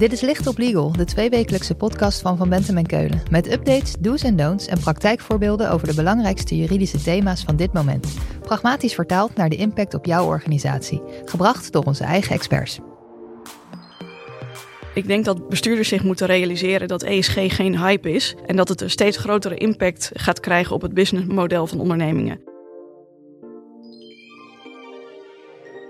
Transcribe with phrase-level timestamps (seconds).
[0.00, 3.22] Dit is Licht op Legal, de tweewekelijkse podcast van Van Bentem en Keulen.
[3.30, 8.14] Met updates, do's en don'ts en praktijkvoorbeelden over de belangrijkste juridische thema's van dit moment.
[8.40, 11.02] Pragmatisch vertaald naar de impact op jouw organisatie.
[11.24, 12.78] Gebracht door onze eigen experts.
[14.94, 18.80] Ik denk dat bestuurders zich moeten realiseren dat ESG geen hype is en dat het
[18.80, 22.49] een steeds grotere impact gaat krijgen op het businessmodel van ondernemingen.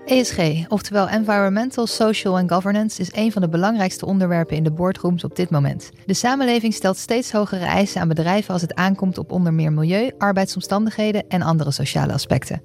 [0.05, 5.23] ESG, oftewel Environmental, Social and Governance, is een van de belangrijkste onderwerpen in de boardrooms
[5.23, 5.91] op dit moment.
[6.05, 10.11] De samenleving stelt steeds hogere eisen aan bedrijven als het aankomt op onder meer milieu,
[10.17, 12.61] arbeidsomstandigheden en andere sociale aspecten.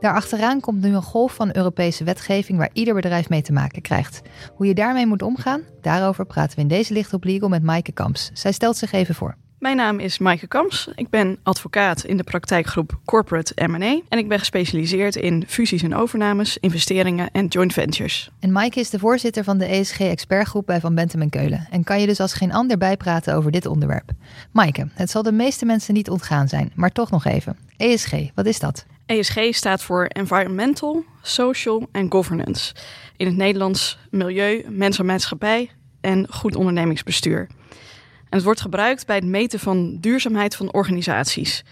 [0.00, 4.20] Daarachteraan komt nu een golf van Europese wetgeving waar ieder bedrijf mee te maken krijgt.
[4.54, 7.92] Hoe je daarmee moet omgaan, daarover praten we in deze Licht op Legal met Maaike
[7.92, 8.30] Kamps.
[8.32, 9.36] Zij stelt zich even voor.
[9.64, 10.88] Mijn naam is Maaike Kams.
[10.94, 15.94] Ik ben advocaat in de praktijkgroep Corporate M&A en ik ben gespecialiseerd in fusies en
[15.94, 18.30] overnames, investeringen en joint ventures.
[18.40, 22.00] En Maaike is de voorzitter van de ESG-expertgroep bij Van Bentem en Keulen en kan
[22.00, 24.10] je dus als geen ander bijpraten over dit onderwerp.
[24.50, 27.56] Maaike, het zal de meeste mensen niet ontgaan zijn, maar toch nog even.
[27.76, 28.86] ESG, wat is dat?
[29.06, 32.74] ESG staat voor Environmental, Social en Governance.
[33.16, 37.48] In het Nederlands milieu, mens en maatschappij en goed ondernemingsbestuur.
[38.34, 41.64] Het wordt gebruikt bij het meten van duurzaamheid van organisaties.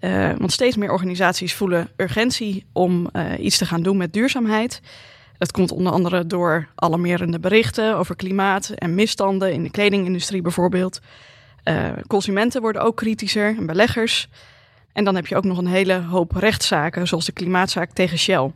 [0.00, 4.80] Uh, want steeds meer organisaties voelen urgentie om uh, iets te gaan doen met duurzaamheid.
[5.38, 11.00] Dat komt onder andere door alarmerende berichten over klimaat en misstanden in de kledingindustrie bijvoorbeeld.
[11.64, 14.28] Uh, consumenten worden ook kritischer en beleggers.
[14.92, 18.52] En dan heb je ook nog een hele hoop rechtszaken, zoals de klimaatzaak tegen Shell.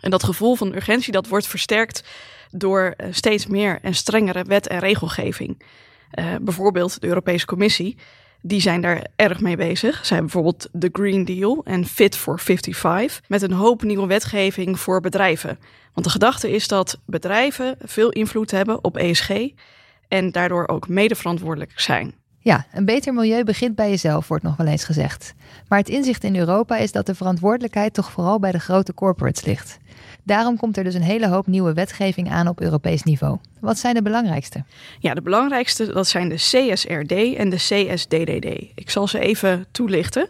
[0.00, 2.04] En dat gevoel van urgentie dat wordt versterkt
[2.50, 5.58] door steeds meer en strengere wet en regelgeving.
[6.18, 7.96] Uh, bijvoorbeeld de Europese Commissie,
[8.42, 9.94] die zijn daar erg mee bezig.
[10.06, 14.80] Zij hebben bijvoorbeeld de Green Deal en Fit for 55 met een hoop nieuwe wetgeving
[14.80, 15.58] voor bedrijven.
[15.92, 19.30] Want de gedachte is dat bedrijven veel invloed hebben op ESG
[20.08, 22.14] en daardoor ook medeverantwoordelijk zijn.
[22.46, 25.34] Ja, een beter milieu begint bij jezelf, wordt nog wel eens gezegd.
[25.68, 29.44] Maar het inzicht in Europa is dat de verantwoordelijkheid toch vooral bij de grote corporates
[29.44, 29.78] ligt.
[30.22, 33.38] Daarom komt er dus een hele hoop nieuwe wetgeving aan op Europees niveau.
[33.60, 34.64] Wat zijn de belangrijkste?
[34.98, 38.70] Ja, de belangrijkste dat zijn de CSRD en de CSDDD.
[38.74, 40.28] Ik zal ze even toelichten.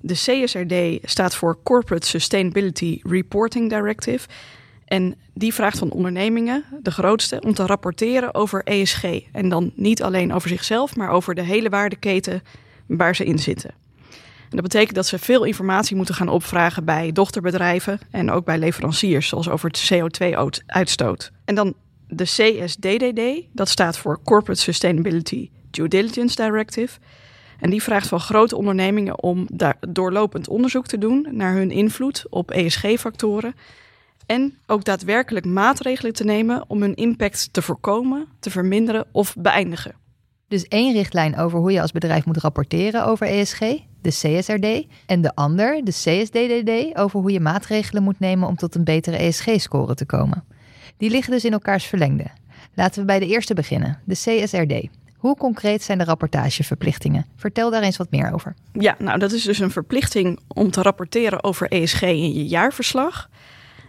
[0.00, 4.28] De CSRD staat voor Corporate Sustainability Reporting Directive.
[4.86, 9.04] En die vraagt van ondernemingen, de grootste, om te rapporteren over ESG.
[9.32, 12.42] En dan niet alleen over zichzelf, maar over de hele waardeketen
[12.86, 13.70] waar ze in zitten.
[14.50, 18.58] En dat betekent dat ze veel informatie moeten gaan opvragen bij dochterbedrijven en ook bij
[18.58, 21.32] leveranciers, zoals over het CO2-uitstoot.
[21.44, 21.74] En dan
[22.08, 26.98] de CSDDD, dat staat voor Corporate Sustainability Due Diligence Directive.
[27.60, 29.48] En die vraagt van grote ondernemingen om
[29.88, 33.54] doorlopend onderzoek te doen naar hun invloed op ESG-factoren.
[34.26, 39.94] En ook daadwerkelijk maatregelen te nemen om hun impact te voorkomen, te verminderen of beëindigen.
[40.48, 43.60] Dus één richtlijn over hoe je als bedrijf moet rapporteren over ESG,
[44.00, 48.74] de CSRD, en de ander, de CSDDD, over hoe je maatregelen moet nemen om tot
[48.74, 50.44] een betere ESG-score te komen.
[50.96, 52.26] Die liggen dus in elkaars verlengde.
[52.74, 54.88] Laten we bij de eerste beginnen, de CSRD.
[55.16, 57.26] Hoe concreet zijn de rapportageverplichtingen?
[57.36, 58.54] Vertel daar eens wat meer over.
[58.72, 63.28] Ja, nou dat is dus een verplichting om te rapporteren over ESG in je jaarverslag.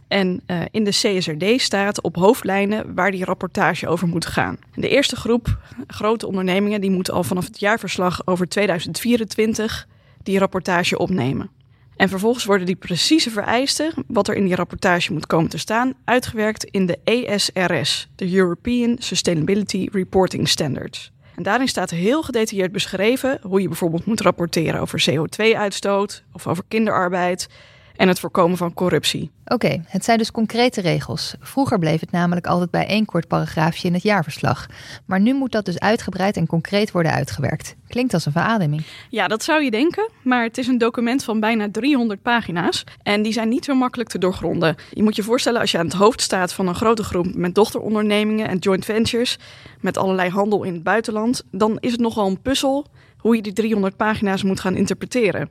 [0.07, 4.57] En uh, in de CSRD staat op hoofdlijnen waar die rapportage over moet gaan.
[4.75, 5.57] De eerste groep
[5.87, 9.87] grote ondernemingen die moeten al vanaf het jaarverslag over 2024
[10.23, 11.49] die rapportage opnemen.
[11.95, 15.93] En vervolgens worden die precieze vereisten, wat er in die rapportage moet komen te staan,
[16.03, 21.11] uitgewerkt in de ESRS, de European Sustainability Reporting Standards.
[21.35, 26.63] En daarin staat heel gedetailleerd beschreven hoe je bijvoorbeeld moet rapporteren over CO2-uitstoot of over
[26.67, 27.47] kinderarbeid
[27.97, 29.31] en het voorkomen van corruptie.
[29.45, 31.35] Oké, het zijn dus concrete regels.
[31.39, 34.65] Vroeger bleef het namelijk altijd bij één kort paragraafje in het jaarverslag.
[35.05, 37.75] Maar nu moet dat dus uitgebreid en concreet worden uitgewerkt.
[37.87, 38.83] Klinkt als een verademing.
[39.09, 43.21] Ja, dat zou je denken, maar het is een document van bijna 300 pagina's en
[43.21, 44.75] die zijn niet zo makkelijk te doorgronden.
[44.91, 47.55] Je moet je voorstellen als je aan het hoofd staat van een grote groep met
[47.55, 49.37] dochterondernemingen en joint ventures
[49.81, 52.85] met allerlei handel in het buitenland, dan is het nogal een puzzel
[53.17, 55.49] hoe je die 300 pagina's moet gaan interpreteren.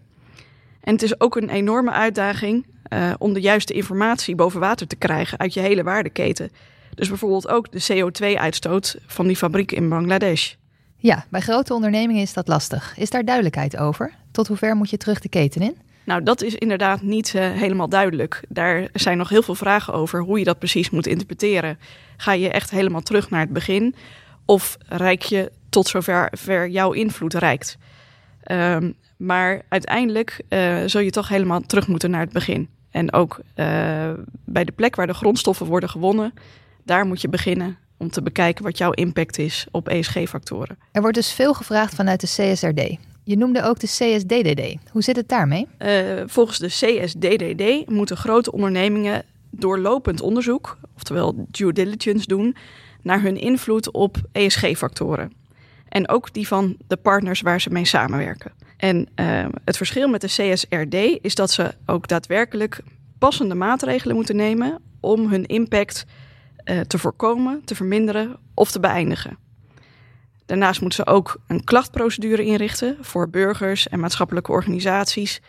[0.87, 4.97] En het is ook een enorme uitdaging uh, om de juiste informatie boven water te
[4.97, 6.50] krijgen uit je hele waardeketen.
[6.94, 10.55] Dus bijvoorbeeld ook de CO2-uitstoot van die fabriek in Bangladesh.
[10.97, 12.94] Ja, bij grote ondernemingen is dat lastig.
[12.97, 14.12] Is daar duidelijkheid over?
[14.31, 15.77] Tot hoever moet je terug de keten in?
[16.05, 18.43] Nou, dat is inderdaad niet uh, helemaal duidelijk.
[18.49, 21.79] Daar zijn nog heel veel vragen over hoe je dat precies moet interpreteren.
[22.17, 23.94] Ga je echt helemaal terug naar het begin?
[24.44, 27.79] Of reik je tot zover ver jouw invloed reikt?
[28.53, 32.69] Um, maar uiteindelijk uh, zul je toch helemaal terug moeten naar het begin.
[32.91, 33.67] En ook uh,
[34.45, 36.35] bij de plek waar de grondstoffen worden gewonnen,
[36.85, 40.79] daar moet je beginnen om te bekijken wat jouw impact is op ESG-factoren.
[40.93, 42.97] Er wordt dus veel gevraagd vanuit de CSRD.
[43.25, 44.91] Je noemde ook de CSDDD.
[44.91, 45.67] Hoe zit het daarmee?
[45.79, 52.57] Uh, volgens de CSDDD moeten grote ondernemingen doorlopend onderzoek, oftewel due diligence doen,
[53.03, 55.33] naar hun invloed op ESG-factoren.
[55.88, 58.53] En ook die van de partners waar ze mee samenwerken.
[58.77, 62.81] En uh, het verschil met de CSRD is dat ze ook daadwerkelijk
[63.19, 66.05] passende maatregelen moeten nemen om hun impact
[66.65, 69.38] uh, te voorkomen, te verminderen of te beëindigen.
[70.47, 75.41] Daarnaast moeten ze ook een klachtprocedure inrichten voor burgers en maatschappelijke organisaties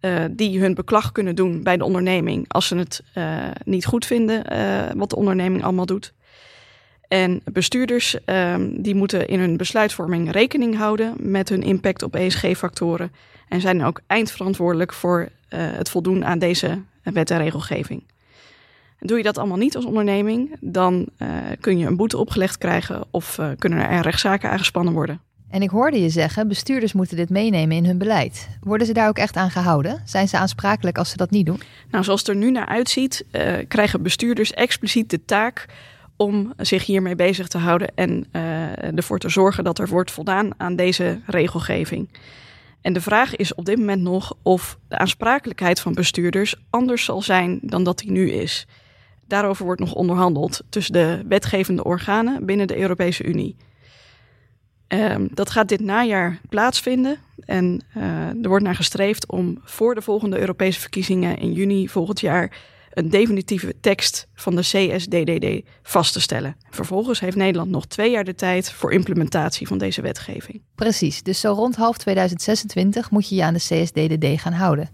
[0.00, 4.06] uh, die hun beklag kunnen doen bij de onderneming als ze het uh, niet goed
[4.06, 4.44] vinden
[4.96, 6.14] wat de onderneming allemaal doet.
[7.08, 13.12] En bestuurders um, die moeten in hun besluitvorming rekening houden met hun impact op ESG-factoren
[13.48, 18.02] en zijn ook eindverantwoordelijk voor uh, het voldoen aan deze wet en regelgeving.
[18.98, 21.28] Doe je dat allemaal niet als onderneming, dan uh,
[21.60, 25.20] kun je een boete opgelegd krijgen of uh, kunnen er rechtszaken aangespannen worden.
[25.50, 28.48] En ik hoorde je zeggen, bestuurders moeten dit meenemen in hun beleid.
[28.60, 30.02] Worden ze daar ook echt aan gehouden?
[30.04, 31.60] Zijn ze aansprakelijk als ze dat niet doen?
[31.90, 33.24] Nou, zoals het er nu naar uitziet,
[33.68, 35.66] krijgen bestuurders expliciet de taak
[36.16, 40.50] om zich hiermee bezig te houden en uh, ervoor te zorgen dat er wordt voldaan
[40.56, 42.08] aan deze regelgeving.
[42.80, 47.22] En de vraag is op dit moment nog of de aansprakelijkheid van bestuurders anders zal
[47.22, 48.66] zijn dan dat die nu is.
[49.26, 53.56] Daarover wordt nog onderhandeld tussen de wetgevende organen binnen de Europese Unie.
[54.88, 60.02] Um, dat gaat dit najaar plaatsvinden en uh, er wordt naar gestreefd om voor de
[60.02, 62.56] volgende Europese verkiezingen in juni volgend jaar
[62.94, 66.56] een definitieve tekst van de CSDDD vast te stellen.
[66.70, 70.62] Vervolgens heeft Nederland nog twee jaar de tijd voor implementatie van deze wetgeving.
[70.74, 74.90] Precies, dus zo rond half 2026 moet je je aan de CSDDD gaan houden.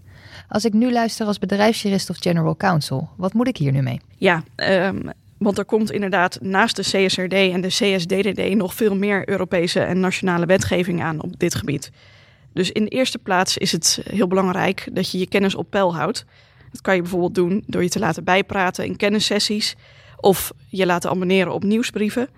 [0.47, 4.01] Als ik nu luister als bedrijfsjurist of general counsel, wat moet ik hier nu mee?
[4.17, 9.29] Ja, um, want er komt inderdaad naast de CSRD en de CSDDD nog veel meer
[9.29, 11.91] Europese en nationale wetgeving aan op dit gebied.
[12.53, 15.95] Dus in de eerste plaats is het heel belangrijk dat je je kennis op peil
[15.95, 16.25] houdt.
[16.71, 19.75] Dat kan je bijvoorbeeld doen door je te laten bijpraten in kennissessies
[20.17, 22.29] of je laten abonneren op nieuwsbrieven.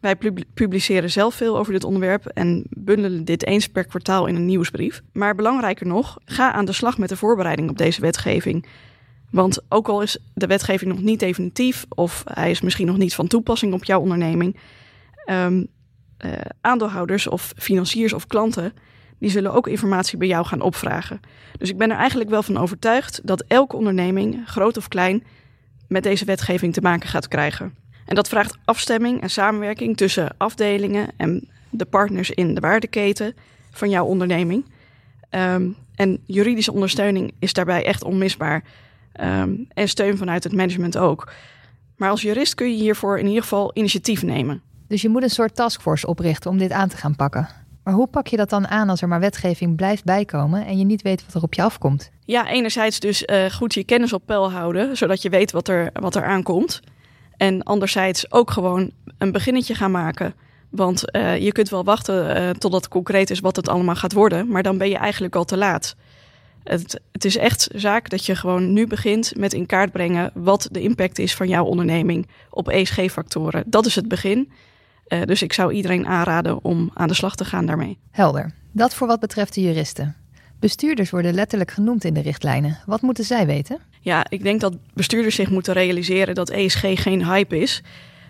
[0.00, 0.16] Wij
[0.54, 5.02] publiceren zelf veel over dit onderwerp en bundelen dit eens per kwartaal in een nieuwsbrief.
[5.12, 8.66] Maar belangrijker nog, ga aan de slag met de voorbereiding op deze wetgeving.
[9.30, 13.14] Want ook al is de wetgeving nog niet definitief of hij is misschien nog niet
[13.14, 14.56] van toepassing op jouw onderneming,
[15.30, 15.66] um,
[16.24, 18.72] uh, aandeelhouders of financiers of klanten
[19.18, 21.20] die zullen ook informatie bij jou gaan opvragen.
[21.58, 25.24] Dus ik ben er eigenlijk wel van overtuigd dat elke onderneming, groot of klein,
[25.88, 27.74] met deze wetgeving te maken gaat krijgen.
[28.04, 33.34] En dat vraagt afstemming en samenwerking tussen afdelingen en de partners in de waardeketen
[33.70, 34.64] van jouw onderneming.
[35.30, 38.64] Um, en juridische ondersteuning is daarbij echt onmisbaar.
[39.20, 41.32] Um, en steun vanuit het management ook.
[41.96, 44.62] Maar als jurist kun je hiervoor in ieder geval initiatief nemen.
[44.88, 47.48] Dus je moet een soort taskforce oprichten om dit aan te gaan pakken.
[47.88, 50.84] Maar hoe pak je dat dan aan als er maar wetgeving blijft bijkomen en je
[50.84, 52.10] niet weet wat er op je afkomt?
[52.24, 55.90] Ja, enerzijds dus uh, goed je kennis op peil houden, zodat je weet wat er,
[55.92, 56.80] wat er aankomt.
[57.36, 60.34] En anderzijds ook gewoon een beginnetje gaan maken.
[60.70, 64.12] Want uh, je kunt wel wachten uh, totdat het concreet is wat het allemaal gaat
[64.12, 65.96] worden, maar dan ben je eigenlijk al te laat.
[66.64, 70.68] Het, het, is echt zaak dat je gewoon nu begint met in kaart brengen wat
[70.70, 73.64] de impact is van jouw onderneming op ESG-factoren.
[73.66, 74.52] Dat is het begin.
[75.08, 77.98] Uh, dus ik zou iedereen aanraden om aan de slag te gaan daarmee.
[78.10, 78.52] Helder.
[78.72, 80.16] Dat voor wat betreft de juristen.
[80.60, 82.78] Bestuurders worden letterlijk genoemd in de richtlijnen.
[82.86, 83.78] Wat moeten zij weten?
[84.00, 87.82] Ja, ik denk dat bestuurders zich moeten realiseren dat ESG geen hype is.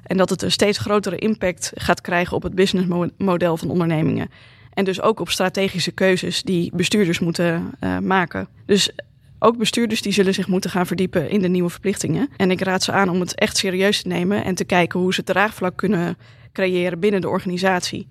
[0.03, 4.31] En dat het een steeds grotere impact gaat krijgen op het businessmodel van ondernemingen.
[4.73, 8.49] En dus ook op strategische keuzes die bestuurders moeten uh, maken.
[8.67, 8.91] Dus
[9.39, 12.29] ook bestuurders die zullen zich moeten gaan verdiepen in de nieuwe verplichtingen.
[12.37, 15.15] En ik raad ze aan om het echt serieus te nemen en te kijken hoe
[15.15, 16.17] ze draagvlak kunnen
[16.53, 18.09] creëren binnen de organisatie.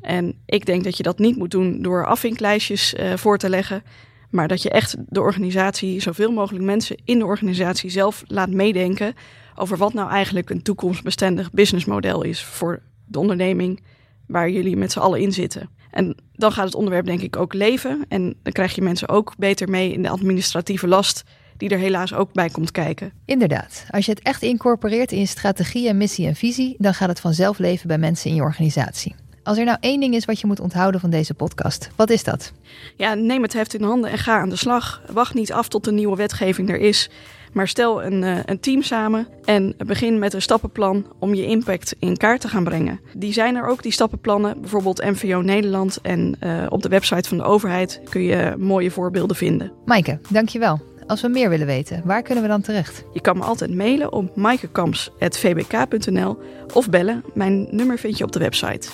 [0.00, 3.82] En ik denk dat je dat niet moet doen door afvinklijstjes uh, voor te leggen,
[4.30, 9.14] maar dat je echt de organisatie, zoveel mogelijk mensen in de organisatie zelf laat meedenken
[9.54, 13.82] over wat nou eigenlijk een toekomstbestendig businessmodel is voor de onderneming
[14.26, 15.70] waar jullie met z'n allen in zitten.
[15.90, 19.34] En dan gaat het onderwerp denk ik ook leven en dan krijg je mensen ook
[19.38, 21.24] beter mee in de administratieve last
[21.60, 23.12] die er helaas ook bij komt kijken.
[23.24, 27.08] Inderdaad, als je het echt incorporeert in je strategie en missie en visie, dan gaat
[27.08, 29.14] het vanzelf leven bij mensen in je organisatie.
[29.42, 32.24] Als er nou één ding is wat je moet onthouden van deze podcast, wat is
[32.24, 32.52] dat?
[32.96, 35.02] Ja, neem het heft in handen en ga aan de slag.
[35.12, 37.10] Wacht niet af tot de nieuwe wetgeving er is.
[37.52, 41.94] Maar stel een, uh, een, team samen en begin met een stappenplan om je impact
[41.98, 43.00] in kaart te gaan brengen.
[43.14, 47.38] Die zijn er ook, die stappenplannen, bijvoorbeeld MVO Nederland en uh, op de website van
[47.38, 49.72] de overheid kun je mooie voorbeelden vinden.
[49.84, 50.89] Maaike, dankjewel.
[51.10, 53.04] Als we meer willen weten, waar kunnen we dan terecht?
[53.12, 56.38] Je kan me altijd mailen op maaikekamps.vbk.nl
[56.74, 57.24] of bellen.
[57.34, 58.88] Mijn nummer vind je op de website.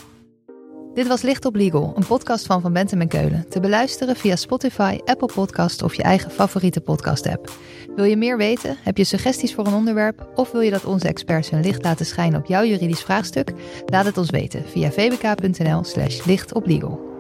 [0.95, 3.49] Dit was Licht op Legal, een podcast van Van Bentem en Keulen.
[3.49, 7.53] Te beluisteren via Spotify, Apple Podcast of je eigen favoriete podcast-app.
[7.97, 8.77] Wil je meer weten?
[8.83, 10.29] Heb je suggesties voor een onderwerp?
[10.35, 13.53] Of wil je dat onze experts hun licht laten schijnen op jouw juridisch vraagstuk?
[13.87, 17.16] Laat het ons weten via vbk.nl/slash lichtoplegal.